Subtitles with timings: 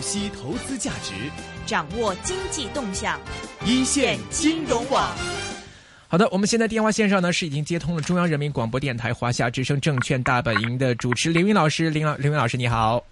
[0.00, 1.14] 析投资价值，
[1.66, 3.20] 掌握经济动向，
[3.64, 5.16] 一线金融网。
[6.08, 13.04] 好的，我们现在电话线上呢是已经接通了中央人民广播电台华夏之声证券大本营的主持林云老师，林老林云老师你好。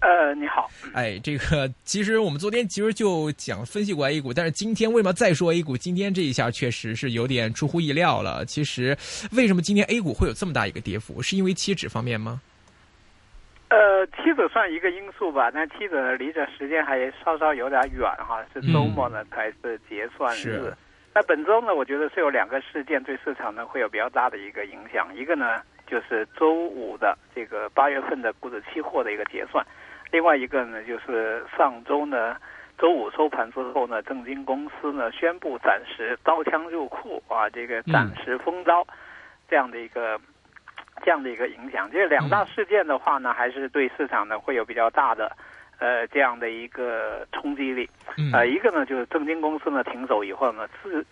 [0.00, 0.70] 呃，你好。
[0.94, 5.76] 哎，这个其实我们昨天其实就讲分析过 A 股，但是今天为什么再说 A 股？
[5.76, 8.44] 今天这一下确实是有点出乎意料了。
[8.46, 8.96] 其实
[9.32, 11.20] 为什么今天 A 股会有这么大一个跌幅？
[11.20, 12.40] 是因为期指方面吗？
[13.70, 20.72] 呃，妻子算一个因素吧，但妻子离这时间还稍稍有点远哈，是周末呢才是结算日。
[21.14, 25.14] 那本周呢，我觉得是有两个事件对市场呢会有比较大的一个影响。
[25.14, 29.64] 一个呢就是周五的这个八月份的股指期货的一个结算，
[30.10, 32.36] 另外一个呢就是上周呢
[32.76, 38.84] 周五收盘之后呢，证金公司呢宣布暂时刀枪入库啊，这个暂时封招
[39.48, 40.20] 这样的一个。
[41.04, 45.30] 这样的一个影响，这两大事件的话呢，还是对市场呢会有比较大的，
[45.78, 47.88] 呃，这样的一个冲击力。
[48.32, 51.04] 呃，一个呢就是证金公司呢停手以后呢，是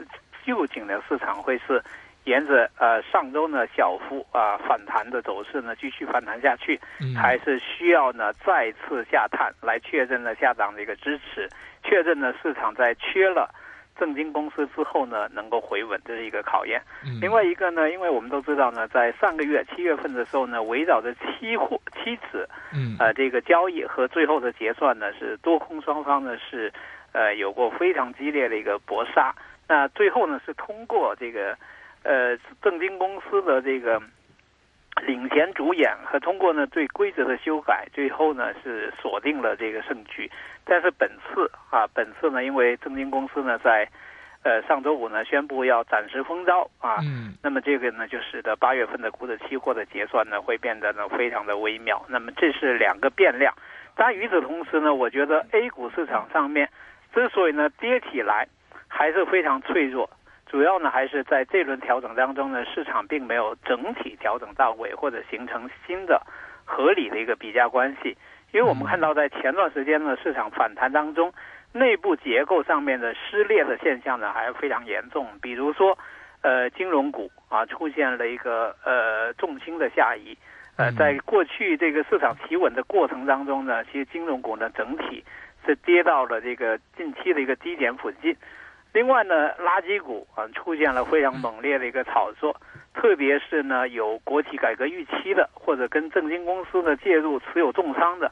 [0.44, 1.82] 究竟的市场会是
[2.24, 6.78] 沿着呃上周呢小幅啊反弹的走势呢继续反弹下去，
[7.16, 11.48] 还是需要呢再次下探来确认呢下涨的一个支持，
[11.82, 13.48] 确认呢市场在缺了。
[13.98, 16.80] 证金公司之后呢，能够回稳，这是一个考验。
[17.20, 26.72] 另外一个呢，因为我们都知道呢，在上个月七月份的时候呢，围绕着期货、期指，嗯，呃，这个交易和最后的结算呢，是多空双方呢是，
[27.12, 29.34] 呃，有过非常激烈的一个搏杀。
[29.66, 31.56] 那最后呢，是通过这个，
[32.02, 34.00] 呃，证金公司的这个。
[35.06, 40.28] 领衔主演和通过呢对规则的修改，最后呢是锁定了这个胜局。
[40.68, 43.88] 但是本次啊，本次呢，因为证金公司呢在
[44.42, 52.04] 呃上周五呢宣布要暂时封招啊，嗯，那么这个呢就使得八月份的股指期货的结算呢会变得呢非常的微妙。
[52.08, 53.52] 那么这是两个变量。
[53.96, 56.68] 但与此同时呢，我觉得 A 股市场上面
[57.14, 58.46] 之所以呢跌起来
[58.86, 60.08] 还是非常脆弱。
[60.46, 66.22] 主要呢还是在这轮调整当中呢，市场并没有整体调整到位，或者形成新的
[66.64, 68.16] 合理的一个比价关系。
[68.52, 71.32] 因为我们看到在前段时间呢，市场反弹当中，
[71.72, 75.26] 内部结构上面的撕裂的现象呢还是非常严重。
[75.42, 75.96] 比如说，
[76.40, 80.36] 呃，金融股啊出现了一个呃重心的下移。
[80.76, 85.24] 呃，在过去这个市场企稳的过程当中呢，其实金融股呢整体
[85.66, 88.34] 是跌到了这个近期的一个低点附近。
[88.92, 92.56] 另外呢，垃圾股啊出现了非常猛烈的一个炒作，
[92.94, 98.30] 特别是呢有国企改革预期的，或者跟证金公司的介入持有重仓的，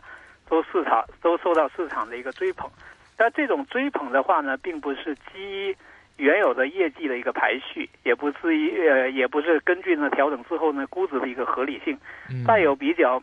[0.49, 2.69] 都市场都受到市场的一个追捧。
[3.17, 5.77] 但这种追捧的话呢，并不是基于
[6.17, 11.99] 原有的业绩的一个排序，也不至于呃，也不是根据呢调整之后呢估值的一个合理性，
[12.47, 13.23] 带有比较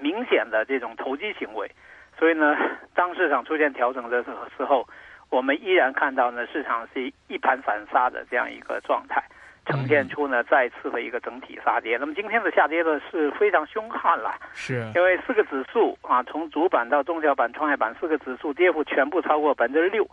[0.00, 1.70] 明显的这种投机行为。
[2.18, 2.56] 所以呢，
[2.94, 4.22] 当市场出现调整的
[4.56, 4.88] 时候。
[5.30, 9.22] 我们依然看到呢，市场是一盘散沙的这样一个状态，
[9.66, 11.96] 呈现出呢再次的一个整体杀跌。
[11.98, 20.08] 那么今天的下跌呢是非常凶悍了，是因为四个指数啊，从主板到中小板、创业板四个指数跌幅全部超过百分之六，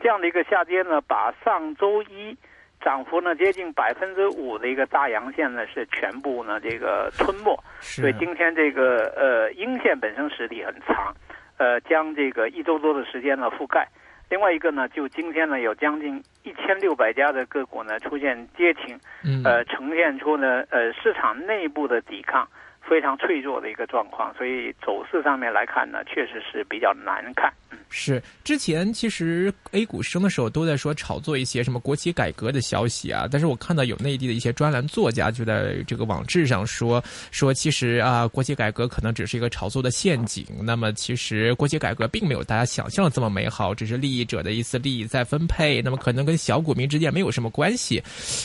[0.00, 2.36] 这样的一个下跌呢，把上周一
[2.82, 7.58] 涨幅呢接近百分之五的一个大阳线呢是全部呢这个吞没。
[7.80, 11.14] 所以今天这个呃阴线本身实体很长，
[11.58, 13.86] 呃将这个一周多的时间呢覆盖。
[14.28, 18.98] 另外一个呢，就今天呢，有将近一千六百家的个股呢出现跌停，
[19.44, 22.48] 呃，呈现出呢呃市场内部的抵抗
[22.82, 27.52] 非常脆弱的一个状况，所以走势上面来看呢，确实是比较难看。
[27.88, 40.44] 是之前其实 A 股升的时候都在说炒作一些什么国企改革的消息啊，但是我看到有内地的一些专栏作家就在这个网志上说说，其实啊国企改革可能只是一个炒作的陷阱。
[40.62, 48.02] 那么其实国企改革并没有大家想象的这么美好，只是利益者的一次利益再分配，那么可能跟小股民之间没有什么关系。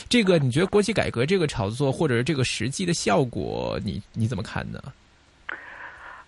[0.08, 4.80] 这个你觉得国企改革这个炒作或者是这个实际的效果，你你怎么看呢？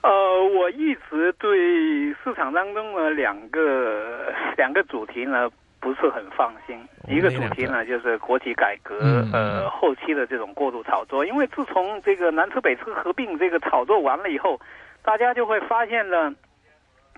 [0.05, 5.49] 呃，我一直对市场当中的两个两个主题呢
[5.81, 6.79] 不是很放心。
[7.09, 8.99] 一个主题呢就是国企改革，
[9.33, 11.25] 呃，后期的这种过度炒作。
[11.25, 14.61] 因为自从这个南车北车合并这个炒作完了以后，
[15.03, 16.35] 大家就会发现呢，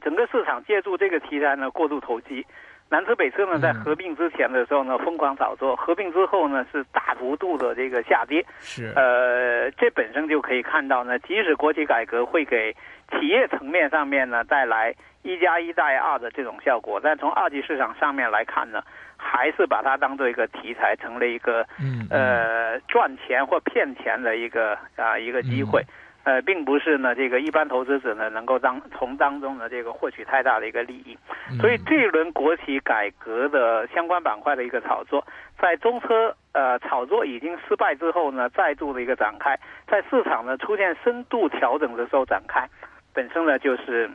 [0.01, 2.47] 整个市场借助这个题材呢过度投机。
[2.89, 8.45] 南车北车呢，在合并之前的时候呢，疯狂炒作；合并之后呢，是大幅度的这个下跌。
[8.61, 12.73] 是，呃，这本身就可以看到呢，即使国企改革会给
[13.11, 18.81] 企业层面上面呢带来一加一大于二的这种效果，但从二级市场上面来看呢，
[19.17, 21.67] 还是把它当做一个题材，成了一个
[22.09, 25.83] 呃赚钱或骗钱的一个啊一个机会。
[26.27, 31.17] 呃，并不是呢这个一般投资者呢能够当从当中呢这个获取太大的一个利益。
[31.61, 35.25] 所以这一轮国企改革的相关板块的一个炒作，
[35.57, 39.57] 在中车呃炒作已经失败之后呢，再度的一个展开，
[39.87, 42.69] 在市场呢出现深度调整的时候展开，
[43.15, 44.11] 本身呢就是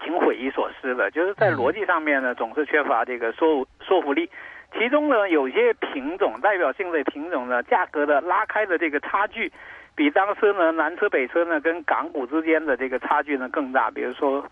[0.00, 4.30] 挺匪夷所思的，就是在逻辑上面呢总是缺乏这个说说服力。
[4.72, 9.52] 其中呢，有些品种代表性的品种呢，价格的拉开的这个差距，
[10.00, 13.90] 比当时呢南车北车呢跟港股之间的这个差距呢更大。
[13.90, 14.42] 比如说，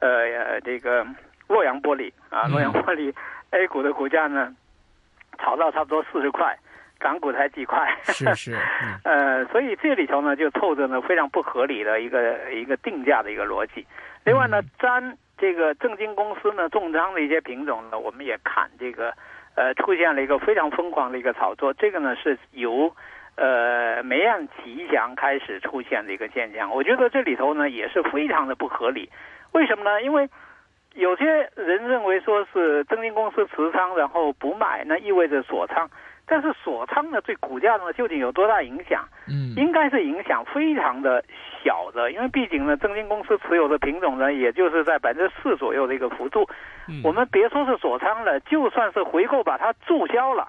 [0.00, 1.02] 呃，这个
[1.48, 3.10] 洛阳玻璃啊，洛阳玻璃
[3.52, 4.54] A 股的股价呢，
[5.38, 6.54] 炒到差不多四十块，
[6.98, 7.88] 港股才几块。
[8.02, 8.54] 是 是。
[9.02, 13.86] 呃，所以这里头呢，就透着呢非常不合理的一个一个定价的一个逻辑。
[14.26, 19.14] 另外呢，沾这个证金公司呢重仓的一些品种呢，我们也看这个。
[19.54, 22.94] 呃，出现了一个非常疯狂的一个炒作，这个呢是由，
[23.38, 26.68] 呃，梅岸吉祥开始出现的一个现象。
[26.70, 29.08] 我觉得这里头呢也是非常的不合理。
[29.52, 30.02] 为什么呢？
[30.02, 30.28] 因为
[30.94, 31.24] 有些
[31.54, 35.88] 人认为说是证金公司持仓然后不买，那意味着锁仓。
[36.30, 39.02] 但是锁仓呢对股价呢究竟有多大影响？
[39.28, 41.24] 嗯，应该是影响非常的
[41.64, 46.46] 小的，因为毕竟呢证金公司持有的品种呢也就是在百分之四左右的一个幅度。
[47.04, 50.48] 我们别说是锁仓了，就算是回购把它注销了，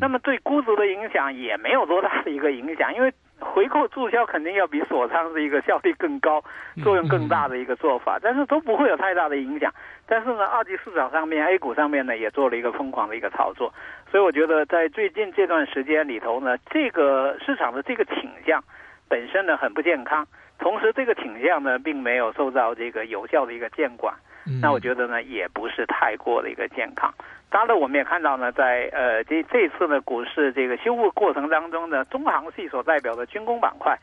[0.00, 6.42] 那么对估值的影响也没有多大的一个影响，因为回购注销肯定要比锁仓是一个效率更高、
[6.82, 9.72] 作用更大的一个做法，但是都不会有太大的影响。
[10.06, 13.72] 但是呢，二级市场上面 A 股上面呢也做了一个疯狂的一个炒作，
[14.10, 18.62] 所以我觉得在最近这段时间里头呢，这个市场的这个倾向
[19.08, 20.26] 本身呢很不健康，
[20.58, 24.14] 同时这个倾向呢并没有受到这个有效的一个监管。
[24.60, 27.12] 那我觉得呢，也不是太过的一个健康。
[27.52, 33.94] 当然，我们也看到呢，在呃这这次呢股市这个修复过程当中呢，中航系所代表的军工板块，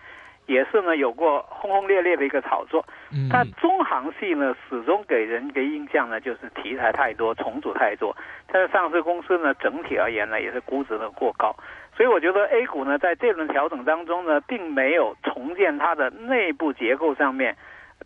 [0.46, 2.86] 也是呢有过轰轰烈烈的一个炒作。
[3.12, 8.16] 嗯但中航系呢，始终给人一个印象呢，就是题材太多，重组太多。
[8.51, 11.56] 但是上市公司呢，整体而言呢，也是估值呢过高。
[11.98, 17.56] 所以我觉得 A 股呢，在这轮调整当中呢，并没有重建它的内部结构上面。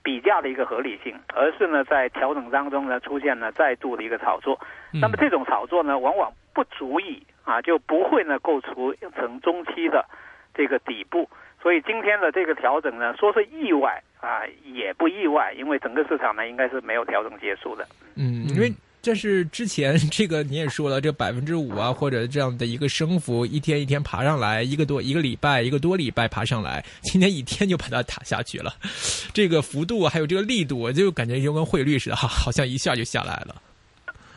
[0.01, 4.60] 比价的一个合理性，而是呢在调整当中呢出现了再度的一个炒作，
[4.92, 8.74] 那么这种炒作呢往往不足以啊就不会呢构成
[9.16, 10.06] 成中期的
[10.54, 11.30] 这个底部，
[11.62, 17.86] 所以今天的这个调整呢说是意外啊也不意外，因为整个市场呢应该是没有调整结束的。
[18.16, 18.74] 嗯，因为。
[19.03, 28.71] 这是之前 这个你也说了，这百分之五啊，或者这样的一个升幅，一天一天爬上来，一个多一个礼拜，一个多礼拜爬上来，今天一天就把它打下去了。
[29.35, 33.53] 这个幅度还有这个力度，就感觉就跟汇率似的，哈，好像一下就下来了。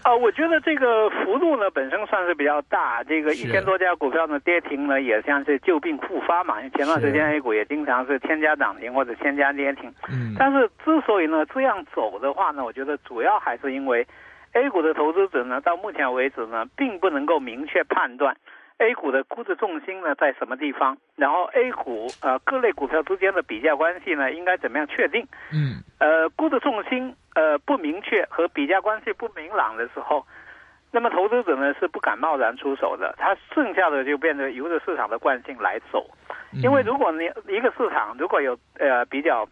[0.03, 6.61] 啊，我觉得这个幅度呢本身算是比较大，这个一千多家股票呢跌停呢，也像是旧病复发嘛。
[6.71, 9.93] 前段时间 A 股也经常是千家涨停或者千家跌停。
[10.09, 10.35] 嗯。
[10.37, 14.05] 但是之所以呢这样走的话呢，我觉得主要还是因为。
[14.57, 18.35] A 股的投资者呢，到目前为止呢，并不能够明确判断
[18.79, 25.27] A 股的估值重心呢在什么地方，然后 A 股呃各类股票之间的比价关系呢应该怎么样确定？
[25.53, 30.25] 嗯，呃，估值重心呃不明确和比价关系不明朗的时候，
[30.91, 36.07] 那么投资者呢是不敢贸然出手的，他剩下的就变得由着市场的惯性来走，
[36.63, 37.25] 因为如果你
[37.55, 39.47] 一个市场如果有呃比较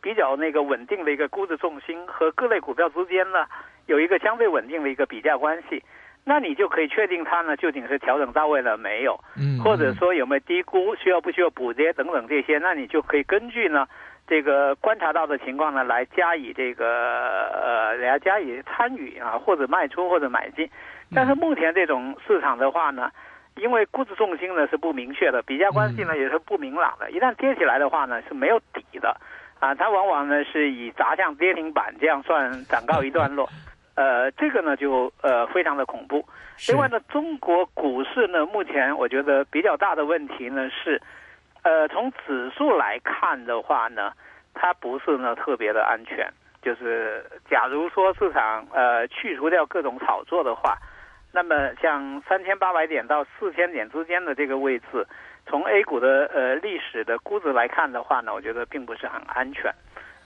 [0.00, 3.46] 比较那个稳定的一个估值重心和各类股票之间呢。
[3.86, 5.80] 有一个相对稳定的一个比价关系，
[6.24, 13.86] 那你就可以确定它呢究竟是调整到位了没有，嗯，或者说有没有低估，需要不需要补跌等等这些，那你就可以根据呢
[14.26, 16.84] 这个观察到的情况呢来加以这个
[17.52, 20.68] 呃来加以参与啊，或者卖出或者买进。
[21.14, 23.08] 但是目前这种市场的话呢，
[23.54, 29.16] 因为估值重心呢是不明确的，比价关系呢也是不明朗的，一旦跌起来的话呢是没有底的，
[29.58, 33.48] 啊，它往往呢是以砸向跌停板这样算暂告一段落。
[33.96, 36.22] 呃，这个呢就呃非常的恐怖。
[36.68, 41.00] 另外呢，中国股市呢目前我觉得比较大的问题呢是，
[41.62, 44.12] 呃，从指数来看的话呢，
[44.52, 46.30] 它不是呢特别的安全。
[46.60, 50.76] 就是假如说市场呃去除掉各种炒作的话，
[51.32, 55.06] 那么像三千八百点到四千点之间的这个位置，
[55.46, 59.72] 从 A 股的呃历史的估值来看的话呢，我觉得并不是很安全。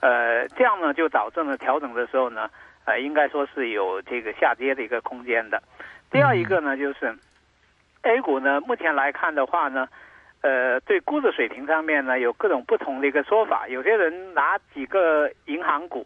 [0.01, 2.49] 呃，这样呢就导致了调整的时候呢。
[2.83, 5.61] 呃，应该说是有这个下跌的一个空间的。
[6.09, 7.15] 第二一个呢，就是
[8.01, 9.87] A 股呢，目前来看的话呢，
[10.41, 13.67] 呃，对估值水平上面呢，有各种不同的一个说法。
[13.67, 16.03] 有些人拿几个银行股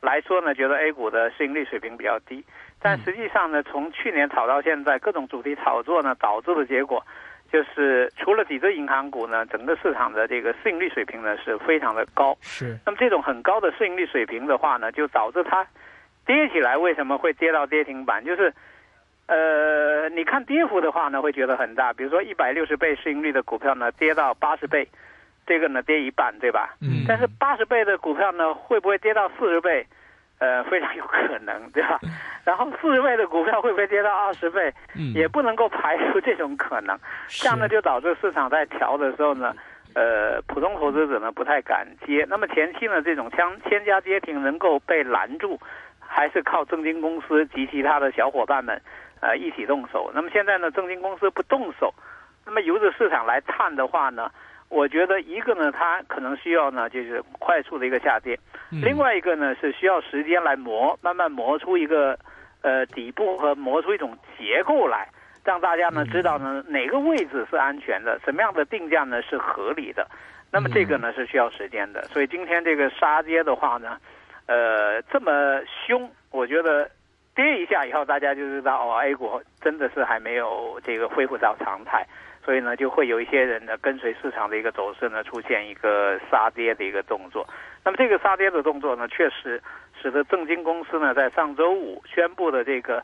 [0.00, 2.44] 来说呢，觉得 A 股的市盈率水平比较低。
[2.80, 7.04] 但实际上呢，从去年炒到现在，各种主题炒作呢，导致的结果
[7.52, 12.34] 就是除了几只银行股呢，整个市场的这个市盈率水平呢是非常的高。
[12.40, 12.78] 是。
[12.86, 15.66] 那么这种很高的市盈率水平的话呢，就导致它
[16.24, 18.24] 跌起来为什么会跌到跌停板？
[18.24, 18.50] 就是，
[19.26, 21.92] 呃，你看跌幅的话呢，会觉得很大。
[21.92, 24.88] 比如说一百六十倍市盈率的股票呢，跌到八十倍，
[25.46, 26.74] 这个呢跌一半，对吧？
[26.80, 27.04] 嗯。
[27.06, 29.86] 但是八十倍的股票呢，会不会跌到四十倍？
[30.42, 32.00] 呃，非常有可能，对吧？
[32.44, 34.74] 然后四十倍的股票会不会跌到二十倍？
[34.96, 36.98] 嗯，也不能够排除这种可能。
[37.28, 39.54] 这样呢，就导致市场在调的时候呢，
[39.94, 42.26] 呃，普通投资者呢不太敢接。
[42.28, 45.60] 那么前期呢，这种千千家跌停能够被拦住，
[46.00, 48.82] 还是靠证金公司及其他的小伙伴们
[49.20, 50.10] 呃一起动手。
[50.12, 51.94] 那么现在呢，证金公司不动手，
[52.44, 54.28] 那么由着市场来探的话呢？
[54.72, 58.34] 我觉得一个呢，它可能需要呢，就是快速的一个下跌；
[58.70, 62.18] 另外一个呢，是需要时间来磨，慢慢磨出一个
[62.62, 65.06] 呃底部和磨出一种结构来，
[65.44, 70.08] 让大家呢知道呢哪个位置是安全的，什么样的定价呢是合理的。
[70.50, 72.04] 那么这个呢是需要时间的。
[72.04, 73.98] 所以今天这个杀跌的话呢，
[74.46, 76.90] 呃，这么凶，我觉得
[77.34, 82.06] 跌一下以后，大家就知道哦，A 股真的是还没有这个恢复到常态。
[82.44, 87.46] 所以呢，就会有一些人呢跟随市场的一个走势呢，出现一个杀跌的一个动作。
[87.84, 89.62] 那么这个杀跌的动作呢，确实
[90.00, 93.02] 使得证金公司呢在上周五宣布的这个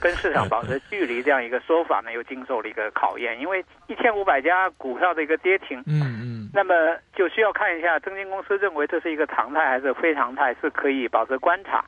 [0.00, 3.38] 跟市场保持距离这样一个说法呢，又经受了一个考验。
[3.40, 11.84] 因为一千五百家股票的一个跌停，嗯嗯，那么就需要看一下证金公司认为这是一个常态还是非常态，是可以保持观察，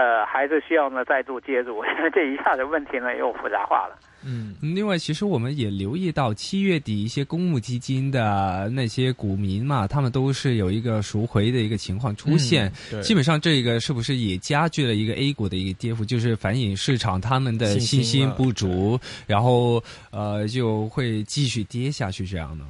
[0.00, 1.84] 呃，还是需要呢再度介入？
[1.84, 3.98] 因 为这一下子问题呢又复杂化了。
[4.24, 12.72] 嗯，另外，其实我们也留意到七月底一些公募基金的那些股民嘛，他们都是有一个赎回的一个情况出现。
[13.02, 16.02] 基本上这个是不是也加剧了一个 A 股的一个跌幅？
[16.02, 22.64] 就是反映市场他们的信心不足，然后呃就会继续跌下去这样呢？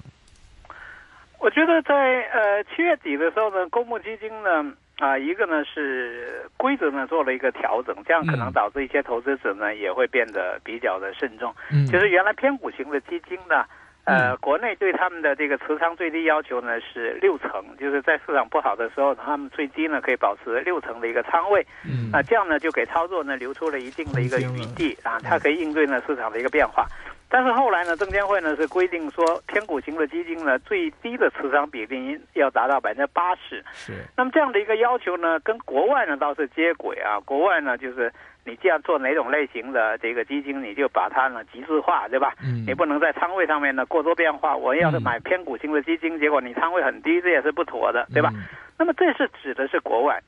[1.39, 1.95] 我觉得在
[2.35, 4.75] 呃七月底的时候呢，公募基金呢。
[5.01, 11.53] 啊，一个呢是规则呢做了一个调整，这样可能导致一些投资者呢也会变得比较的慎重。
[11.73, 13.65] 嗯，就是原来偏股型的基金呢，
[14.05, 21.67] 呃，国内对他们的这个持仓最低要求呢是六成，就是在市场不好的时候，他们最低呢可以保持六成的一个仓位。
[21.85, 26.87] 嗯，啊，这样呢就给操作呢留出了一定的一个余地啊，它可以应对呢市场的一个变化。
[27.31, 33.65] 但是后来呢，证监会呢是规定说，偏股型的基金呢，最低的持仓比例要达到百分之八十。
[33.73, 33.93] 是。
[34.17, 37.21] 那么这样的一个要求呢，跟国外呢倒是接轨啊。
[37.21, 38.13] 国外呢，就是
[38.45, 42.35] 你既然做哪种类型的这个基金，你就把它呢极致化，对吧？
[42.43, 42.65] 嗯。
[42.67, 44.57] 你不能在仓位上面呢过多变化。
[44.57, 48.33] 我要是买偏股型的基金，结果你仓位很低，这也是不妥的，对吧？
[48.77, 50.21] 那么这是指的是国外。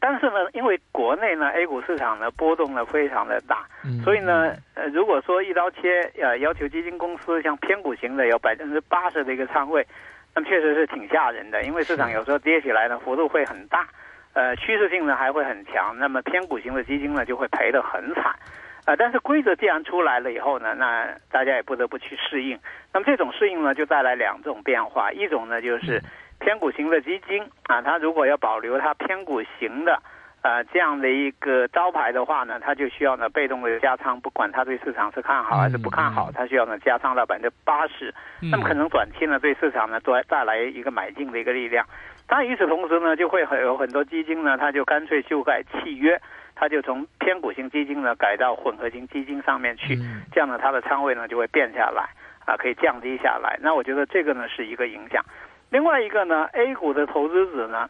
[0.00, 3.66] 但是呢，因为国内呢，A 股市场呢波动呢非常的大，
[4.04, 9.86] 所以呢，呃，如果说一刀切，呃，要求基金公司像偏股型的有百分之八十的一个仓位，
[10.34, 13.88] 那么确实是挺吓人的，因为市场有时候跌起来呢幅度会很大，
[14.34, 18.24] 呃，趋势性呢还会很强，那么偏股型的基金呢就会赔得很惨，
[18.84, 22.58] 啊，但是规则既然出来了以后呢，那大家也不得不去适应，
[22.92, 26.00] 那么这种适应呢就带来两种变化，一种呢就是。
[26.40, 30.00] 偏股型的基金啊，它如果要保留它偏股型的
[30.42, 38.14] 呃这样的一个招牌的话呢，它就需要呢被动的加仓，不管它对市场是看好还是不看好，它需要呢加仓到百分之八十。
[38.40, 41.84] 那么可能短期呢对市场呢带带来一个买进的一个力量。
[42.26, 46.20] 当然与此同时呢，就会很有很多基金呢，它就干脆修改契约，
[46.54, 49.96] 它就从偏股型基金呢改到混合型基金上面去，
[50.30, 52.10] 这样呢它的仓位呢就会变下来
[52.44, 53.58] 啊，可以降低下来。
[53.62, 55.24] 那我觉得这个呢是一个影响。
[55.70, 57.88] 另外一个呢，A 股的投资者呢，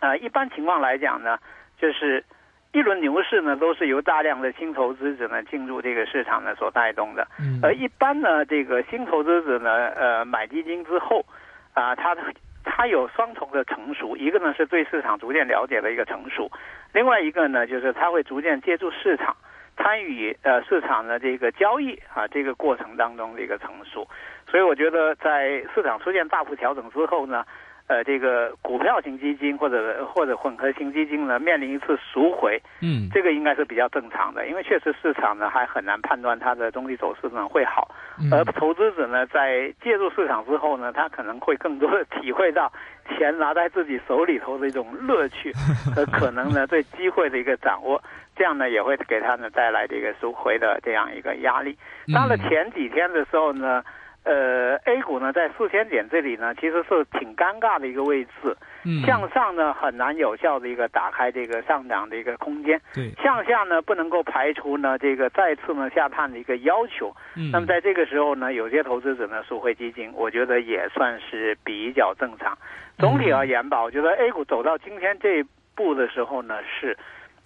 [0.00, 1.38] 啊，一般情况来讲呢，
[1.80, 2.24] 就是
[2.72, 7.26] 一轮牛市呢，都是由大量的新投资者呢进入这个市场呢所带动的。
[7.38, 7.60] 嗯。
[7.62, 11.24] 而一般呢，这个新投资者呢，呃，买基金之后，
[11.72, 12.22] 啊，他的
[12.64, 16.50] 他有双重的成熟，一个呢是对市场逐渐了解的一个成熟，
[16.92, 19.36] 另外一个呢就是他会逐渐借助市场。
[19.80, 24.04] 参与呃市场的这个交易啊，这个过程当中的一个成熟，
[24.50, 27.44] 所以我觉得在市场出现大幅调整之后呢。
[27.88, 37.88] 呃，这个股票型基金或者或者混合型基金呢，面临一次赎回，嗯，这个应该是比较正常的，因为确实市场呢还很难判断它的中期走势呢会好，
[38.30, 42.70] 而投资者呢在介入市场之后呢，他可能会更多的体会到
[43.08, 45.50] 钱拿在自己手里头的一种乐趣
[45.96, 47.98] 和可能呢对机会的一个掌握，
[48.36, 51.74] 这样呢也会给他呢带来这个赎回的这样一个压力。
[52.14, 53.82] 到了前几天的时候呢。
[54.24, 58.56] 呃，A 股呢在四千点这里呢，其实是挺尴尬的一个位置。
[58.84, 62.80] 嗯，向上呢很难有效的一个打开这个上涨的一个空间。
[62.94, 67.14] 对，向下呢不能够排除呢这个再次呢下探的一个要求。
[67.36, 72.56] 嗯，那么在这个时候呢，有些投资者呢赎回基金，我觉得也算是比较正常。
[72.98, 75.44] 总体而言吧，我觉得 A 股走到今天这一
[75.74, 76.96] 步的时候呢，是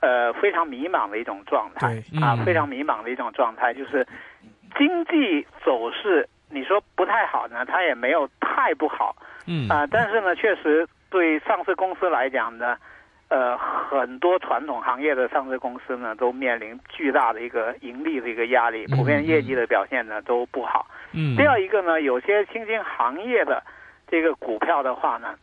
[0.00, 4.06] 呃非常迷茫的一种状态啊，非常迷茫的一种状态，就是
[4.76, 9.16] 经济走势你说不太好呢，它也没有太不好。
[9.46, 10.86] 嗯啊，但是呢，确实。
[11.12, 12.74] 对上市公司来讲呢，
[13.28, 20.86] 呃，很多传统行业的上市公司呢，都面临巨大的一个盈利的一个压力，普遍业绩的表现呢都不好。
[21.12, 21.36] 嗯。
[21.36, 23.62] 第二一个呢，有些新兴行业的
[24.08, 25.34] 这个股票的话呢，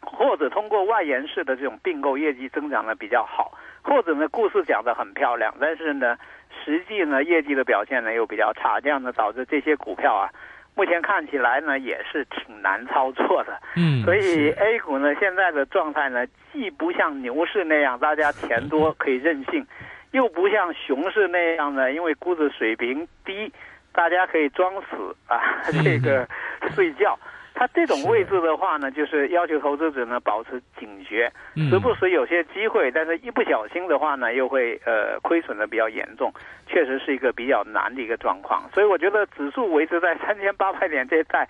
[0.00, 3.52] 或者通过外延式的这种并购，业绩增长的比较好，
[3.84, 6.16] 或者呢故事讲得很漂亮，但是呢，
[6.64, 10.28] 实际呢业绩的表现呢又比较差，这样呢导致这些股票啊。
[10.76, 13.56] 目前看起来呢，也是挺难操作的。
[13.76, 19.64] 嗯，所以 A 股呢现在的状态呢，既不像牛市那样大家钱多可以任性，
[20.10, 23.52] 又不像熊市那样呢，因为估值水平低，
[23.92, 25.38] 大家可以装死啊，
[25.84, 26.26] 这个
[26.74, 27.16] 睡觉。
[27.54, 31.32] 它这种位置的话呢，就是要求投资者呢保持警觉，
[31.70, 36.32] 时不时有些机会，但是一不小心的话呢，又会呃亏损的比较严重，
[36.66, 38.68] 确实是一个比较难的一个状况。
[38.74, 41.48] 所以我觉得指数维持在三千八百点这一带。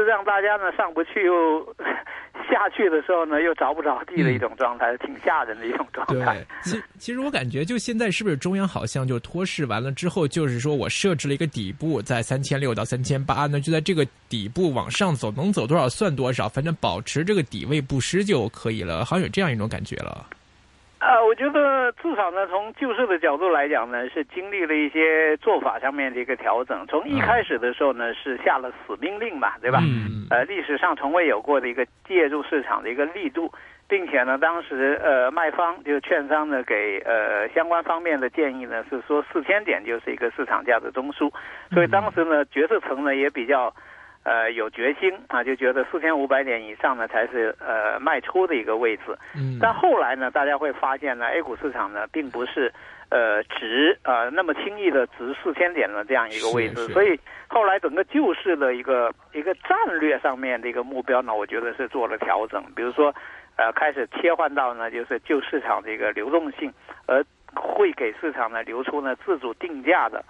[0.00, 1.74] 是让大家呢上不去又
[2.50, 6.34] 下去的时候呢又着不着地的一种状态，挺吓人的一种状态。
[6.34, 20.26] 对，其其实我感觉就现在是不是中央好像就托市完了之后，就是说我设置了一个底部在三千六到三千八，那就在这个底部往上走，能走多少算多少，反正保持这个底位不失就可以了，好像有这样一种感觉了。
[21.04, 26.86] 呃，我觉得至少呢，从救市的角度来讲呢，是经历了一些做法上面的一个调整。
[26.88, 29.80] 从一开始的时候呢，是下了死命令嘛，对吧？
[29.82, 30.26] 嗯。
[30.30, 33.52] 呃，历史上从未有过的一个介入市场的一个力度，
[33.86, 41.30] 并且呢，当时呃卖方就是券商呢给呃相关方面的建议呢是说四千点就是一个市场价的中枢，
[41.70, 43.74] 所以当时呢决策层呢也比较。
[44.24, 49.02] 呃，有决心啊，就觉得四千五百点以上呢才是呃卖出的一个位置。
[49.36, 49.58] 嗯。
[49.60, 52.72] 但后来呢，大家会发现呢，A 股市场呢并不是
[53.10, 62.64] 呃值啊那么轻易的值四千点的这样一个位置，所以后来整个救市的一个一个战略上面的一个目标呢，我觉得是做了调整。
[62.74, 63.14] 比如说，
[63.56, 66.72] 呃，开始切换到呢就是救市场的一个流动性，
[67.06, 67.22] 而
[67.54, 70.24] 会给市场呢留出呢自主定价的。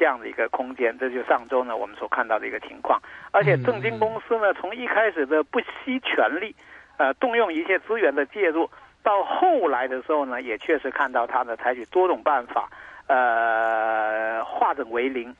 [0.00, 2.98] 这样的一个空间，这就上周呢我们所看到的一个情况。
[3.32, 6.56] 而且证金公司呢，从一开始的不惜全力，
[6.96, 8.70] 呃，动用一切资源的介入，
[9.02, 12.70] 到后来的时候呢，也确实看到它呢采取多种办法，
[13.08, 15.36] 呃，化整为零，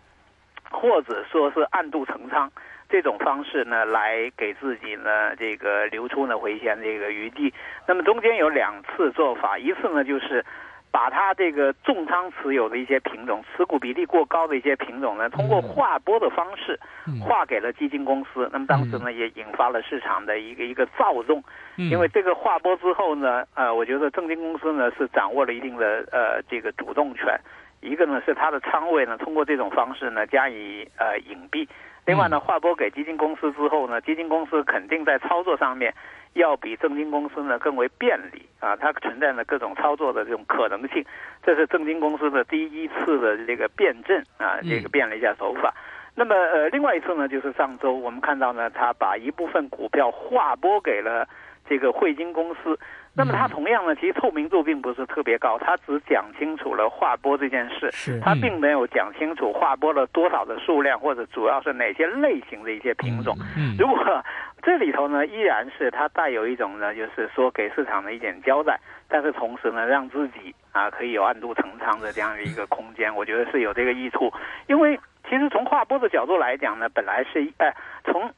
[0.71, 2.53] 或者说是暗度陈仓
[2.91, 7.55] 这种方式呢，来给自己呢这个留出呢回旋这个余地。
[7.87, 10.45] 那么中间有两次做法，一次呢就是。
[10.93, 16.79] 把它这个重仓持有的一些品种，持股比例过高的一些品种呢，通过划拨的方式
[17.21, 18.49] 划给了基金公司。
[18.53, 21.43] 那么当时呢，也引发了市场的一个一个躁动。
[21.77, 27.39] 因为这个划拨之后呢，呃，我觉得证金公司呢是掌握了一定的呃这个主动权。
[27.81, 31.67] 一个呢是它的仓位呢通过这种方式呢加以呃隐蔽。
[32.11, 35.95] 另外呢，划拨给基金公司之后呢，基金公司肯定在操作上面。
[36.35, 41.05] 要比证金公司呢更为便利啊，它存在呢各种操作的这种可能性，
[41.43, 45.75] 这是证金公司的第一次的这个辩证啊，这个变了一下手法。
[46.15, 51.27] 那么呃，另外一次呢，就是上周我们看到呢，他把一部分股票划拨给了
[51.69, 52.79] 这个汇金公司。
[53.13, 63.37] 那么它同样呢，其实透明度并不是特别高，它只讲清楚了划拨这件事，它并没有讲清楚划拨了多少的数量，或者主要是哪些类型的一些品种。
[63.79, 64.25] 如果
[64.63, 74.33] 这里头呢，依然是它带有一种呢，就是说给市场的一点交代，但是同时呢，让自己啊可以有暗度陈仓的这样的一个空间，我觉得是有这个益处。
[74.69, 78.33] 因为其实从划拨的角度来讲呢，本来是哎从。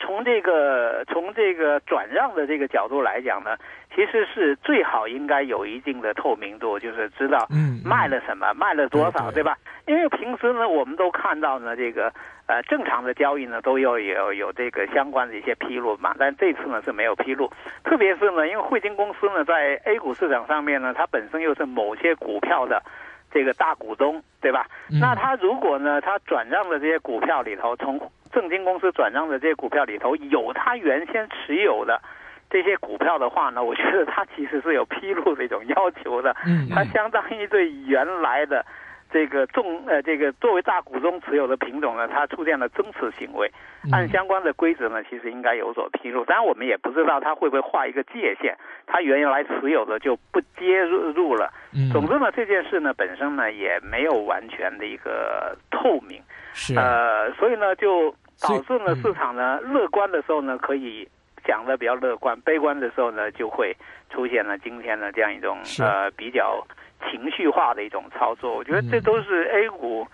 [0.00, 3.56] 从这个从这个转让的这个角度来讲呢，
[3.94, 7.46] 其实是最好应该有一定的透明度，就是知道
[7.84, 9.56] 卖了什么，卖了多少，对吧？
[9.86, 12.12] 因为平时呢，我们都看到呢，这个
[12.46, 16.14] 呃正常的交易呢，都要有有这个相关的一些披露嘛。
[16.18, 17.50] 但这次呢是没有披露，
[17.84, 22.82] 特别是呢，因为汇金公司呢在 A 股市场上面呢，它本身又是某些股票的
[23.30, 24.66] 这个大股东，对吧？
[25.00, 28.00] 那它如果呢，它转让的这些股票里头从
[28.32, 32.00] 证金公司转让的这些股票里头有他原先持有的
[32.48, 36.34] 这些股票的话呢，我觉得他其实是有披露的一种要求的。
[36.46, 38.64] 嗯，它相当于对原来的
[39.12, 43.48] 这个重呃这个作为大股东持有的品种呢，它出现了增持行为，
[43.92, 46.24] 按相关的规则呢，其实应该有所披露。
[46.24, 51.52] 当然，我们也不知道它会不会画一个界限，它原来持有的就不接入了。
[51.92, 56.20] 总之呢，这件事呢本身呢也没有完全的一个透明。
[56.52, 56.76] 是。
[56.76, 61.08] 呃，所以呢就导致了市场呢乐观的时候呢可以
[61.46, 63.76] 讲的比较乐观，悲观的时候呢就会
[64.10, 66.66] 出现了今天的这样一种呃比较。
[67.10, 70.06] 情绪化的一种操作，我觉得这都是 A 股，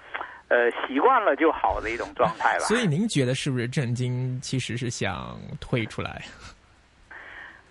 [0.47, 2.61] 呃，习惯了就好的一种状态了。
[2.61, 6.23] 所以您觉得是不是正金其实是想退出来？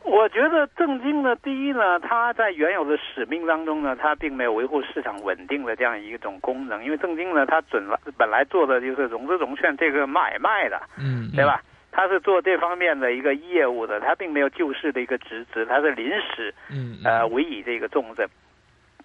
[0.05, 6.83] 我觉得正金呢，第一呢，它在原有的使命当中呢，它并没有维护市场稳定的这样一种功能。
[6.83, 11.61] 因为正金呢，它准了本来做的就是融资融券这个买卖的，嗯，对吧？
[11.91, 18.27] 它是做这方面的一个业务的，它并没有救市的一个职责，它是临时，嗯，呃，委以这个重任。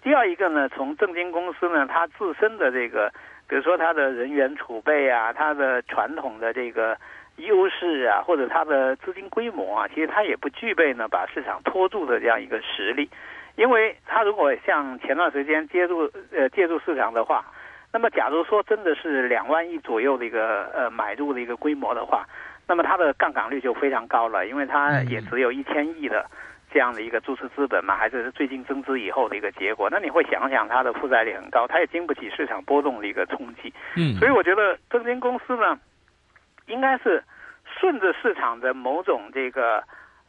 [0.03, 3.09] 第二一个呢，从证金公司呢，它自身的这个，
[3.47, 6.97] 比如说它的人员储备啊，它的传统的这个
[7.37, 13.09] 优势啊，或者它的资金规模啊，其实它也不具备呢把市场拖住的这样一个实力。
[13.55, 17.45] 因为它如果像前段时间介入呃介入市场的话，
[17.91, 22.25] 那么假如说真的是两万亿左右的一个呃买入的一个规模的话，
[22.67, 26.25] 那么它的杠杆率就非常高了，因为它也只有一千亿的。
[26.73, 29.89] 这样的一个注册资本嘛，还是最近增资以后的一个结果。
[29.91, 33.73] 那你会想想，它的负债率很高，它也经不起市场波动的一个冲击。
[33.97, 35.77] 嗯，所以我觉得证金公司呢，
[36.71, 37.23] 应该是
[37.79, 39.83] 顺着市场的某种这个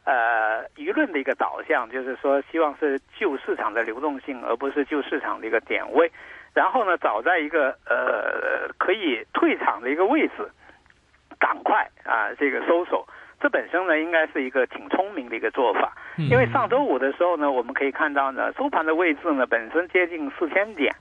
[0.05, 6.11] 呃舆论的一个导向，就是说希望是救市场的流动性，而不是救市场的一个点位。
[6.53, 10.47] 然后呢，找在一个呃可以退场的一个位置，
[11.39, 13.07] 赶快啊这个收手。
[13.41, 15.91] 这本身呢，应该是一个挺聪明的一个做法，
[16.29, 20.95] 因为上周五的时候呢，我们可以看到呢，收盘的位置呢本身接近四千点，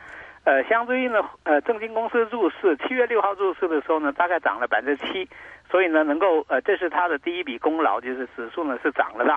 [0.45, 5.29] 呃，相对应的，呃，证金公司入市七月六号入市的时候呢，大概涨了百分之七，
[5.71, 9.33] 所以呢，能够呃，这是它的第一笔功劳，就是指数呢是涨了的，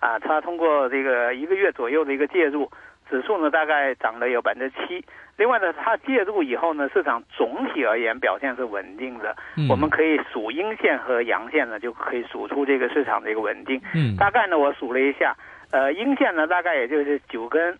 [0.00, 2.70] 啊，它通过这个一个月左右的一个介入，
[3.08, 5.02] 指数呢大概涨了有百分之七。
[5.38, 9.34] 另外呢，它介入以后呢，市场总体而言表现是稳定的。
[9.70, 13.80] 我们可以数阴线和阳线呢，就可以数出这个市场的一个稳定。
[13.94, 15.34] 嗯，大概呢，我数了一下，
[15.70, 17.76] 呃，阴线呢大概也就是九根、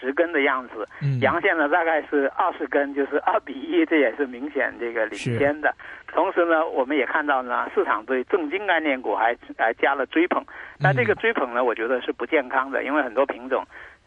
[0.00, 0.88] 十根的样子。
[1.02, 5.74] 嗯，阳线呢大概是二十根，就是二比一，这也是明显这个领先的。
[6.08, 10.44] 同时呢，我们也看到呢，市场对正金概念股还还加了追捧。
[10.78, 13.64] 那这个追捧呢，我觉得是不健康的，因为很多品种。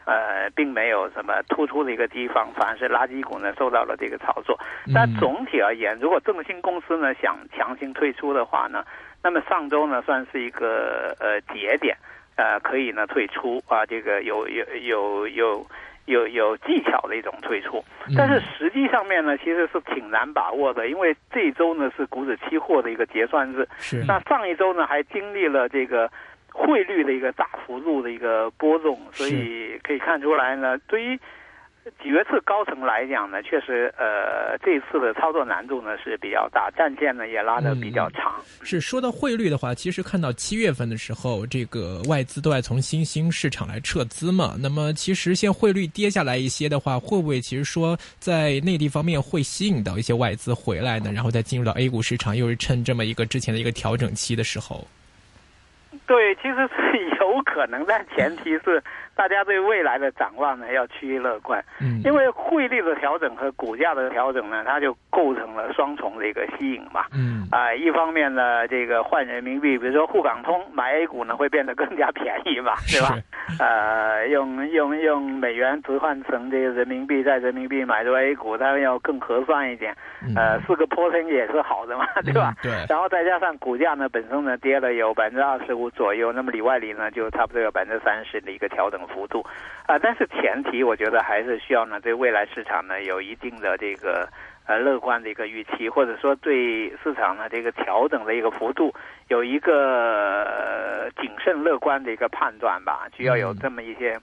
[0.10, 4.58] 呃，并没有什么突出的一个地方，反而是垃圾股呢受到了这个炒作。
[4.94, 8.86] 但总体而言，如果正兴公司呢想强行退出的话呢，
[9.22, 11.98] 那么上周呢算是一个呃节点，
[12.38, 15.68] 呃可以呢退出啊，这个有有有有
[16.06, 17.84] 有有技巧的一种退出。
[18.16, 26.10] 但是实际上面呢，其实是挺难把握的，因为这一周呢是股指期货的一个结算日，是那上一周呢还经历了这个。
[26.60, 31.20] 汇率的一个大幅度的一个波动，所以可以看出来呢，对于
[32.02, 38.34] 决策高层来讲呢，确实呃这次的操作难度呢是比较大，战线呢也拉得比较长。
[38.62, 44.56] 是说到汇率的话，其实看到七月份的时候，这个外资都在从新兴市场来撤资嘛。
[44.60, 51.12] 那么其实现汇率跌下来一些的话，会不会其实说在内地方面会吸引到一些外资回来呢？
[51.14, 54.86] 然后再进入到 A 股市场，又是趁这么一个之前的一个调整期的时候。
[56.06, 58.82] 对，其实是有可能，但前提是
[59.18, 61.62] 大家对未来的展望呢要趋于乐观。
[61.82, 67.06] 嗯，因为汇率的调整和股价的调整呢，它就构成了双重的一个吸引嘛。
[67.12, 73.18] 嗯，啊，一方面呢，这个换人民币，比如说沪港通买 A 股呢会变得更加便宜嘛，对吧？
[73.60, 79.96] 呃，用用用美元兑换成这个人民币，在人民币买入 A 股，它要更合算一点。
[80.36, 82.54] 呃，四个 percent 也是好的嘛，对吧？
[82.62, 82.72] 对。
[82.88, 85.88] 然后再加上股价呢本身呢跌了有百分之二十五。
[85.98, 89.46] 左右，那么里外里呢，就差不多有百分之三十的一个调整幅度，
[89.86, 94.28] 啊，但是前提我觉得还是需要呢，对未来市场呢有一定的这个
[94.66, 98.94] 呃乐观的一个预期，或者说对市场呢这个调整的一个幅度
[99.30, 104.20] 有一个谨慎乐观的一个判断吧，需要有这么一些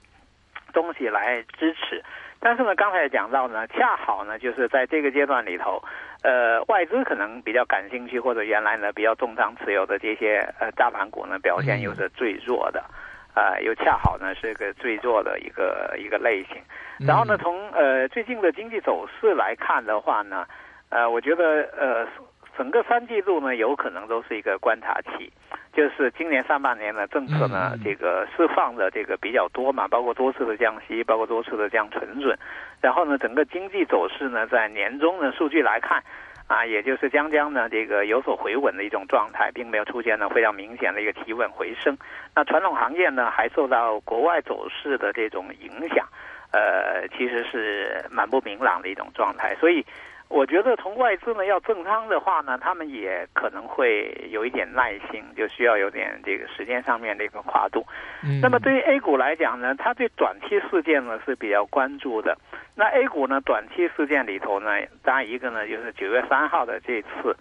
[0.72, 2.02] 东西来支持。
[2.40, 5.82] 但是呢，刚才也讲到呢，恰好呢就是在这个阶段里头。
[6.22, 12.82] 呃，外资可能比较感兴趣，或者原来呢比较重仓持有的这些呃大盘股呢，表现又是最弱的，
[13.34, 16.56] 啊，又恰好呢是个最弱的一个一个类型。
[17.04, 20.46] 然后呢，从呃最近的经济走势来看的话呢，
[20.88, 22.06] 呃，我觉得呃
[22.56, 25.32] 整个三季度呢有可能都是一个观察期，
[25.72, 32.38] 就是今年上半年呢，政策呢这个释放的这个比较多嘛，包括多次的降息，包括多次的降存准，
[32.80, 36.00] 然后呢，整个经济走势呢，在年终的数据来看，
[36.46, 41.96] 啊，也就是将将呢这个有所回稳的一种状态，并没有出现呢非常明显的一个企稳回升。
[42.34, 46.06] 那传统行业呢，还受到国外走势的这种影响，
[46.52, 49.84] 呃，其实是蛮不明朗的一种状态，所以。
[50.28, 57.84] 我觉得从外资呢要正仓的话呢，他们也可能会有一点耐心，就需要有点这个时间上面的一个跨度。
[58.42, 62.36] 那么对于 A 股来讲呢，它对短期事件呢是比较关注的。
[62.74, 64.70] 那 A 股呢短期事件里头呢，
[65.02, 67.36] 当然一个呢就是九月三号的这次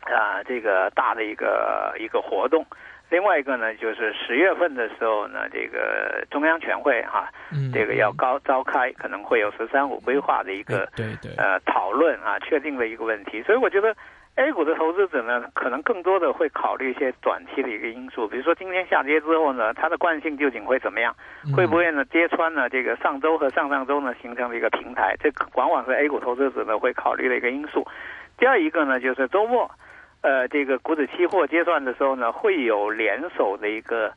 [0.00, 2.66] 啊这个大的一个一个活动。
[3.14, 13.40] 另外一个呢，就是十月份的时候呢，这个中央全会哈，嗯这个要高召开，可能会有“十三五”规划的一个对对呃讨论啊，确定的一个问题。
[13.42, 13.94] 所以我觉得
[14.34, 21.14] A 股的投资者呢，可能更多的会考虑一些短期的一个因素，比如说今天下跌之后呢，它的惯性究竟会怎么样？
[21.54, 25.14] 会不会呢跌穿呢这个上周和上上周呢形成了一个平台？
[25.20, 27.86] 这往往是 A 股投资者呢会考虑的一个因素。
[28.36, 29.70] 第二一个呢，就是周末。
[30.24, 34.10] 呃，这个股指期货结算的时候呢，会有联手的一个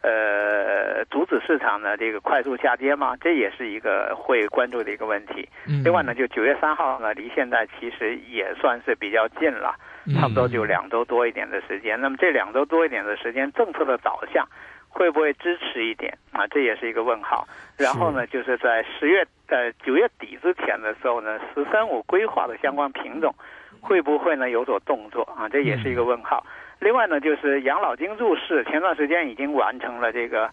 [0.00, 3.14] 呃阻止市场的这个快速下跌吗？
[3.20, 5.46] 这也是一个会关注的一个问题。
[5.84, 9.74] 另外呢，就九月三号呢，离现在其实也算是比较近了，
[10.18, 12.00] 差不多就两周多一点的时间。
[12.00, 14.48] 那么这两周多一点的时间，政策的导向
[14.88, 16.46] 会不会支持一点啊？
[16.46, 17.46] 这也是一个问号。
[17.76, 23.34] 然后呢，就是在十月呃九月底之前的时候呢，“十三五”规划的相关品种。
[23.80, 25.48] 会不会呢有所动作啊？
[25.48, 26.44] 这也是一个问号。
[26.78, 30.48] 另外呢，就是养老金入市，前段时间已经完成了这个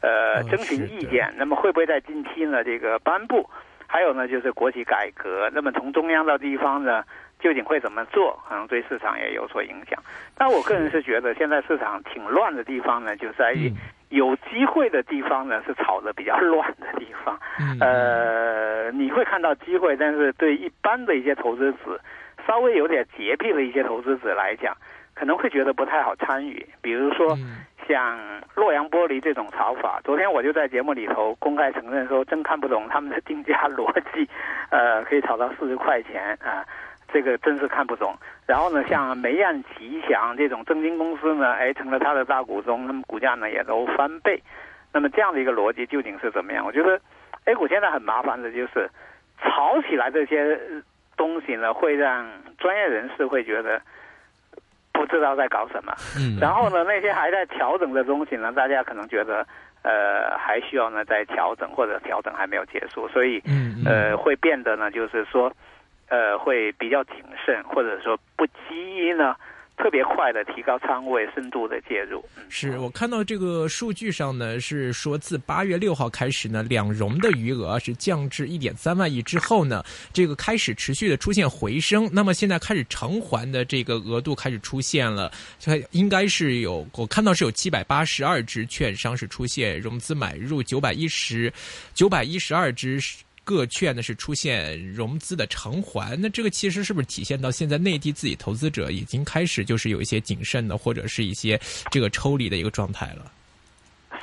[0.00, 3.48] 呃征询意见，那么会不会在近期呢这个颁布？
[3.88, 7.02] 还有呢，就是国企改革，那么从中央到地方呢，
[7.40, 8.38] 究竟会怎么做？
[8.48, 10.00] 可能对市场也有所影响。
[10.36, 13.70] 但我个人是觉得，现在市场挺乱的地方呢，就在于
[14.08, 17.36] 有机会的地方呢是炒的比较乱的地方。
[17.80, 22.00] 呃，你会看到机会，但是对一般的一些投资者。
[22.46, 24.76] 稍微有点洁癖的一些投资者来讲，
[25.14, 26.66] 可能会觉得不太好参与。
[26.80, 27.36] 比如说，
[27.88, 28.18] 像
[28.54, 34.28] 洛阳玻璃这种炒法，昨天我就在节目里头公开承认说，真看不懂他们的定价逻辑，
[34.70, 36.64] 呃，可以炒到四十块钱啊，
[37.12, 38.14] 这个真是看不懂。
[38.46, 44.42] 然后呢，像梅雁吉祥这种证金公司呢，哎，成了他的大股东，那么股价呢也都翻倍。
[44.92, 46.64] 那么这样的一个逻辑究竟是怎么样？
[46.64, 47.00] 我觉得
[47.46, 48.88] ，A 股现在很麻烦的就是
[49.40, 50.58] 炒起来这些。
[51.22, 52.26] 东西呢，会让
[52.58, 53.80] 专业人士会觉得
[54.92, 55.94] 不知道在搞什么。
[56.18, 59.46] 嗯，然后呢，那些还在调整的东西呢，大家可能觉得
[59.82, 63.40] 呃还需要呢再调整，或者调整还没有结束，所以
[63.86, 65.52] 呃会变得呢就是说
[66.08, 69.36] 呃会比较谨慎，或者说不急于呢。
[69.76, 72.24] 特别快的提高仓位，深度的介入。
[72.48, 79.82] 是我看到这个数据上呢，是说自八月六号开始呢，两融的余额是降至一点三万亿之后呢，
[80.12, 82.08] 这个开始持续的出现回升。
[82.12, 85.32] 那么现在开始偿还的这个额度开始出现了，
[85.90, 91.52] 应该是有我看到是有七百八十二只券商是出现融资买入九百一十
[91.92, 93.00] 九百一十二只。
[93.44, 101.58] 各券呢是出现融资的偿还，那这个其实是不是体现到现在内地自己投资者已经开始就是有一些谨慎的或者是一些
[101.90, 103.30] 这个抽离的一个状态了？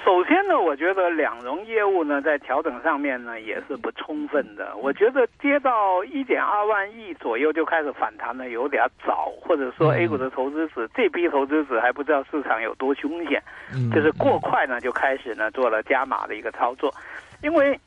[0.05, 4.75] 首先呢，我觉得两融业务呢在调整上面呢也是不充分的。
[4.77, 13.43] 我觉得跌到一点二万亿左右就开始反弹呢有点早，或者说 A 股的投资者这批投资者还不知道市场有多凶险，
[13.93, 16.93] 就是过快呢就开始呢做了加码的一个操作，
[17.43, 17.77] 因为。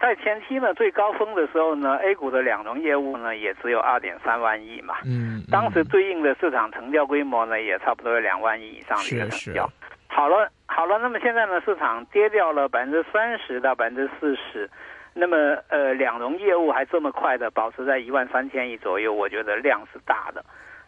[0.00, 4.96] 在前期呢，最高峰的时候呢，A 股的两融业务呢也只有二点三万亿嘛。
[5.04, 5.42] 嗯。
[5.50, 9.70] 当时对应的市场成交规模呢，也差不多有两万亿以上的一个成交。
[10.08, 14.68] 好了，好了，那么现在呢，市场跌掉了百分之三十到百分之四十，
[15.12, 15.36] 那么
[15.68, 20.44] 呃，两融业务还这么快的保持在一万三千亿左右，我觉得量是大的，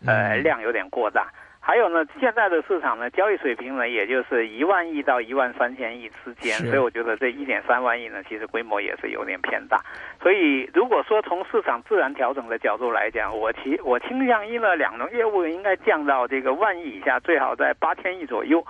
[0.06, 1.28] 呃，量有点过大。
[1.66, 9.81] 还有呢，现在的市场呢，交易水平呢，也就是一万亿到一万三千亿之间，所以我觉得这一点三万亿呢，其实规模也是有点偏大。
[10.22, 18.64] 所以如果说从市场自然调整的角度来讲，我其我倾向于呢，两融业务应该降到这个万亿以下，最好在八千亿左右。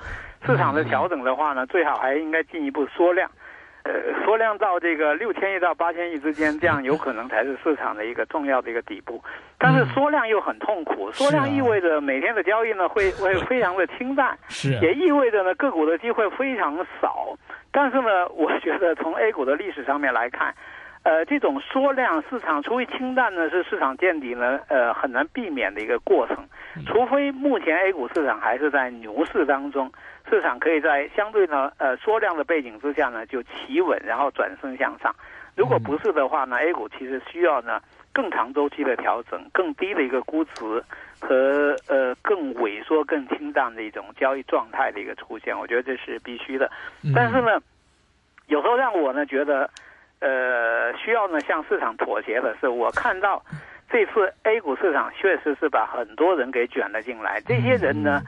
[0.46, 3.30] 市场的调整的话呢，最好还应该进一步缩量。
[3.86, 9.22] 呃，缩量到这个六千亿到八千亿之间，这样有可能才是市场的一个重要的一个底部。
[9.58, 17.36] 但是缩量又很痛苦，缩量意味着每天的交易呢会会非常的清淡，是也意味着呢个股的机会非常少。
[17.70, 20.52] 但是呢，我觉得从 A 股的历史上面来看，
[21.06, 26.36] 呃，这种缩量市场出于清淡呢，是市场见底呢，呃，很难避免的一个过程。
[26.84, 29.88] 除非目前 A 股市场还是在牛市当中，
[30.28, 35.14] 市场可以在相对呢，呃，缩量的背景之下呢，就企稳，然后转身向上。
[35.54, 37.80] 如果不是的话呢，A 股其实需要呢
[38.12, 40.82] 更长周期的调整，更低的一个估值
[41.20, 46.68] 和呃更萎缩、更清淡的一种交易状态的一个出现，我觉得这是必须的。
[47.14, 47.60] 但是呢，
[48.48, 49.70] 有时候让我呢觉得。
[50.20, 53.42] 呃，需要呢向市场妥协的是，我看到
[53.90, 57.40] 这次 A 股市场确实是把很多人给卷了进来。
[57.42, 58.22] 这些人呢，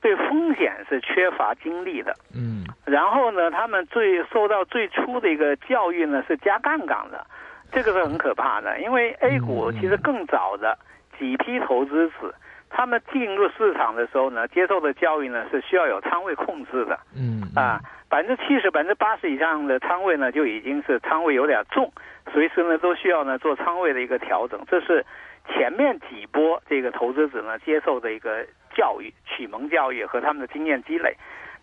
[0.00, 2.14] 对风险是缺乏经历的。
[2.34, 2.64] 嗯。
[2.84, 7.26] 然后呢，他们最受到最初的一个教育呢是加杠杆的，
[7.72, 8.78] 这个是很可怕的。
[8.80, 10.76] 因为 A 股其实更早的
[11.18, 12.34] 几批投资者，
[12.76, 16.98] 他们进入市场的时候呢，接受的教育呢是需要有仓位控制的。
[17.16, 17.42] 嗯。
[17.54, 17.80] 啊。
[18.06, 21.90] 百分之七十、百分之八十以上的仓位呢，就已经是仓位有点重，
[22.32, 24.60] 随时呢都需要呢做仓位的一个调整。
[24.68, 25.04] 这是
[25.48, 31.16] 前面几波这个投资者呢接受的一个教育、启蒙教育和他们的经验积累。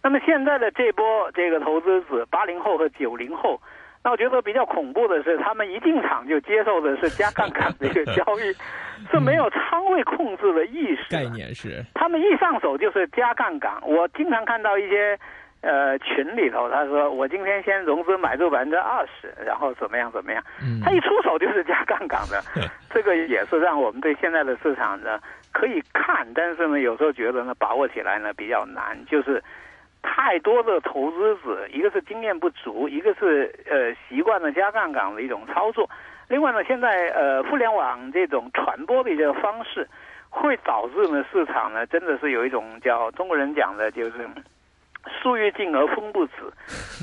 [0.04, 3.62] 那么现在的这波这个投资者，八零后和九零后，
[4.04, 8.54] 那我觉得比较恐怖的是，他们一进场就接受的是加杠杆的一个交易，
[9.12, 11.04] 是没有仓位控制的意识。
[11.10, 13.72] 概念是，他们一上手就是加杠杆。
[13.84, 15.18] 我经常看到一些。
[15.64, 20.44] 呃，群里头他说我今天先融资买入百分之二十，然后怎么样怎么样？
[20.84, 22.42] 他一出手就是加杠杆的，
[22.90, 25.20] 这个也是让我们对现在的市场呢
[25.52, 29.40] 可以看，但是呢有时候觉得呢把握起来呢比较难，就是
[30.02, 35.90] 太多的投资者，一个是经验不足，一个是呃习惯了加杠杆的一种操作，
[36.28, 39.88] 另外呢现在呃互联网这种传播的一个方式，
[40.30, 44.30] 会导致呢市场呢真的是有一种叫中国人讲的就是。
[45.08, 46.34] 树欲静而风不止，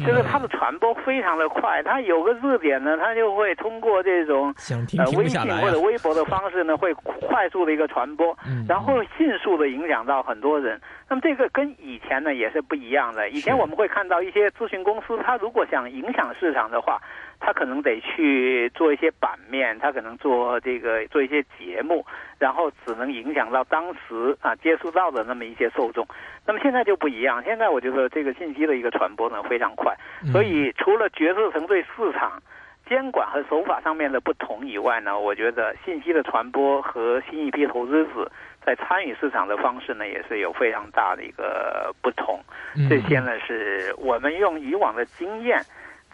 [0.04, 1.82] 就是它的传播非常的快。
[1.82, 4.54] 它有个热点呢，它就会通过这种
[4.98, 8.36] 呃微信或者微博的方式呢，会快速的一个传播，
[8.68, 10.80] 然后迅速的影响到很多人。
[11.08, 13.28] 那么这个跟以前呢也是不一样的。
[13.30, 17.00] 以前我们会看到一些咨询公司，它如果想影响市场的话。
[17.40, 22.04] 他可能得去做一些版面，他可能做这个做一些节目，
[22.38, 26.06] 然后只能影响到当时啊接触到的那么一些受众。
[26.46, 29.96] 那么现在就不一样，现在我觉得这个信息的一个传播呢非常快，
[30.32, 32.42] 所以除了决策层对市场
[32.88, 38.30] 监管和手法上面的不同以外呢，我觉得信息的传播和新一批投资者
[38.64, 42.40] 在参与市场的方式呢也是有非常大的一个不同。
[42.88, 45.62] 这些呢是我们用以往的经验。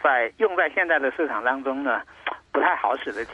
[0.05, 1.99] 在用在现在的市场当中呢，
[2.51, 3.31] 不太好使的地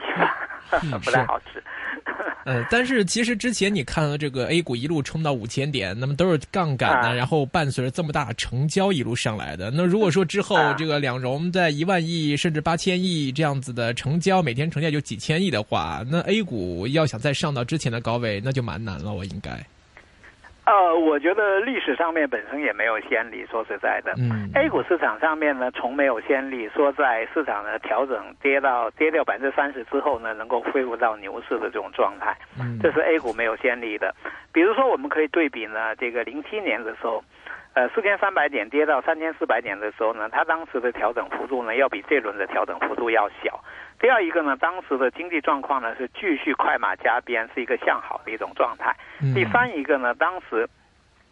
[0.71, 1.61] 方， 不太好使。
[2.45, 9.69] 呃，但是其实之前你看到这个 A 股一路冲到五千点，那么都是杠杆的，然后伴随着这么大成交一路上来的。
[9.69, 19.13] 那如果说之后这个两融在一万亿甚至八千亿这样子的成交，每天成交就几千亿的话，那 A 股要想再上到之前的高位，那就蛮难了。
[19.13, 19.63] 我应该。
[20.71, 23.45] 呃，我觉得历史上面本身也没有先例。
[23.51, 32.33] 说实在的，嗯，A 股市场上面呢，从没有先例说在市场的调整跌到跌掉百分之三十之后呢，能够恢复到牛市的这种状态。
[32.57, 34.15] 嗯，这是 A 股没有先例的。
[34.53, 37.21] 比如说，我们可以对比呢，这个零七年的时候，
[37.73, 43.59] 呃，四千三百点跌到三千四百点的时候呢，它当时的调整幅度呢，要比这轮的调整幅度要小。
[44.01, 48.95] 第二一个呢，当时的经济状况呢是继续快马加鞭，是一个向好的一种状态。
[49.35, 50.67] 第三一个呢，当时，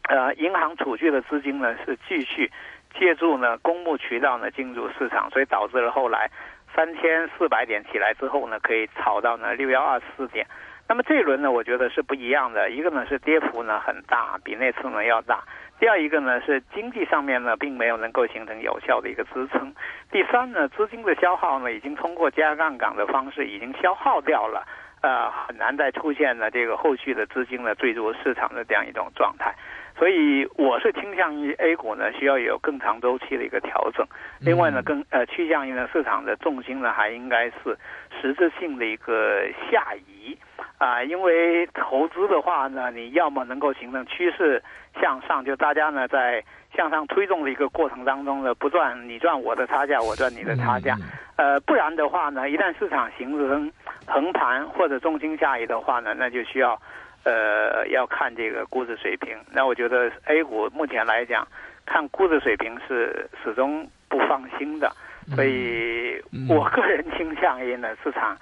[0.08, 2.52] 呃，银行储蓄的资金呢是继续
[2.94, 6.30] 借助呢公募渠道呢进入市场，所以导致了后来
[6.76, 10.46] 三千四百点起来之后呢，可以炒到呢六幺二四点。
[10.88, 15.44] 那么这一轮呢，我觉得是不一样的，一个呢是跌幅呢很大，比那次呢要大。
[15.80, 19.74] 第二一个呢是经济上面呢并没有能够形成有效的一个支撑，
[20.12, 24.68] 第三呢资金的消耗呢已经通过加杠杆的方式已经消耗掉了，
[25.02, 29.56] 呃很难再出现呢这个后续的资金呢坠入市场的这样一种状态，
[29.98, 34.06] 所以我是倾向于 A 股呢需要有更长周期的一个调整，
[34.42, 37.78] 另外呢更呃趋向于呢市场的重心呢还应该是
[38.20, 40.38] 实质性的一个下移。
[40.80, 44.64] 啊，因为投资的话呢，你要么能够形成趋势
[45.00, 46.42] 向上，就大家呢在
[46.74, 50.96] 向上推动的一个过程当中呢，不赚你赚我的差价，我赚你的差价。
[51.36, 53.70] 呃，不然的话呢，一旦市场形成
[54.08, 56.80] 横盘或者重心下移的话呢，那就需要
[57.26, 59.38] 呃要看这个估值水平。
[59.52, 61.46] 那我觉得 A 股目前来讲，
[61.86, 64.90] 看估值水平是始终不放心的，
[65.36, 68.38] 所以我个人倾向于呢市场。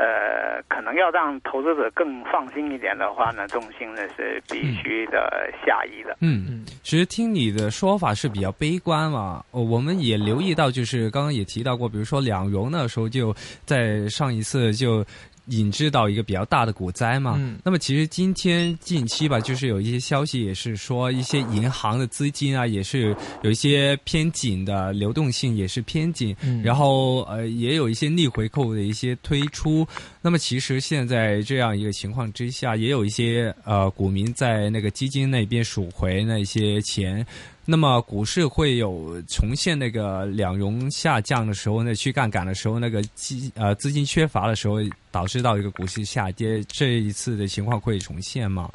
[0.00, 6.16] 呃，可能要让投资者更放心一点的话呢，重心呢是必须的下移的。
[6.20, 9.44] 嗯嗯，其实听你的说法是比较悲观嘛。
[9.50, 13.34] 我们也留意到，就是刚刚也提到过，比如说两融那时候就
[13.66, 15.04] 在上一次就。
[15.46, 29.86] 引致到一个比较大的股灾嘛，嗯那么其实今天近期吧，就是有一些消息也是说，一些银行的资金啊，也是有一些偏紧的流动性，也是偏紧，然后呃，也有一些逆回购的一些推出。
[30.22, 37.26] 那么其实现在这样一个情况之下，也有一些呃股民在那个基金那边赎回那些钱。
[37.70, 44.78] 那么股市会有重现那个两融下降的时候，那去杠杆的时候，那个资呃资金缺乏的时候，
[45.12, 48.68] 导致到一个股市下跌，这一次的情况会重现吗？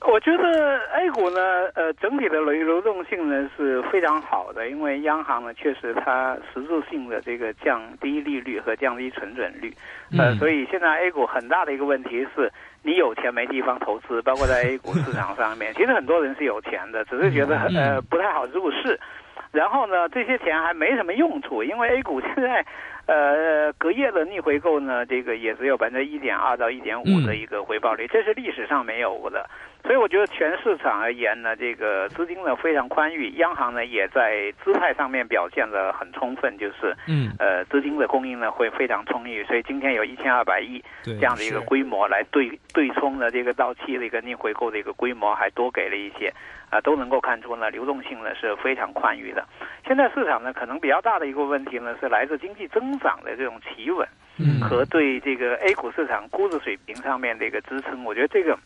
[0.00, 1.40] 我觉得 A 股呢，
[1.76, 9.72] 呃，整体的流流动性呢是非常好的，因为央行呢确实它实质性的这个降低利率和降低存准率，
[10.18, 12.50] 呃，所以现在 A 股很大的一个问题是。
[12.84, 19.00] 你有钱没地方投资，包括在 A 股市场上面， 其实很多人是有钱的，只是觉得呃不太好入市。
[19.52, 22.66] 然后呢，这些钱还没什么用处，因为 A 股现在，
[23.06, 29.48] 呃，隔夜的逆回购呢，这个也只有百分之一点二到一点五的一个回报率，这是历史上没有的。
[29.84, 46.32] 所以我觉得全市场而言呢，这个资金呢非常宽裕，央行呢也在姿态上面表现的很充分，就是，嗯，呃，资金的供应呢会非常充裕，所以今天有一千二百亿这样的一个规模来对对冲的这个到期的一个逆回购的一个规模，还多给了一些，
[46.70, 49.46] 啊，都能够看出呢流动性呢是非常宽裕的。
[49.86, 54.08] 现在市场呢可能比较大的一个问题呢是来自经济增长的这种企稳，
[54.38, 58.58] 嗯，和对这个 A 股市场估值水平上面的一个支撑，我觉得这个。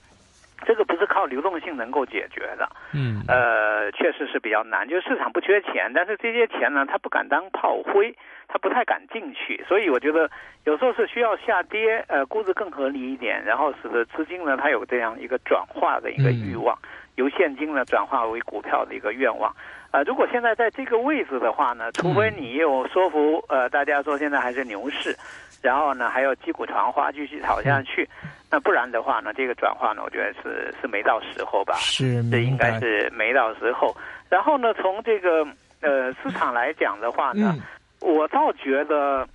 [0.66, 4.86] 这个不是靠流动性能够解决的，嗯，呃，确实是比较难。
[4.88, 8.14] 就是市场不缺钱，但是这些钱呢，他不敢当炮灰，
[8.48, 9.64] 他不太敢进去。
[9.68, 10.30] 所以我觉得
[10.64, 16.76] 有时候是需要下跌，呃，估值更合理一点，然后使得资金呢，它有这样一个转化的一个欲望，
[17.14, 19.54] 由现金呢转化为股票的一个愿望。
[19.90, 25.16] 呃，如果现在在这个位置的话呢，除非你有说服呃大家说现在还是牛市。
[25.60, 28.08] 然后呢，还有击鼓传花，继续炒下去。
[28.50, 31.74] 那不然的话呢，这个转化呢，我觉得是是没到时候吧。
[31.74, 33.94] 是，这应该是没到时候。
[34.30, 35.46] 然后呢，从这个
[35.80, 37.56] 呃市场来讲的话呢，
[38.00, 39.28] 我倒觉得，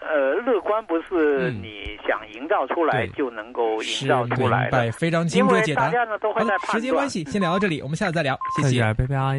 [0.00, 4.92] 呃，乐观不是你想营造出来就能够营造出来的。
[4.92, 5.86] 非常清楚解答。
[5.86, 8.38] 大家呢都会在时间关系，先聊到这里，我们下次再聊。
[8.56, 9.38] 谢谢，拜拜。